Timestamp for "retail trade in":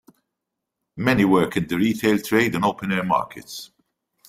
1.77-2.63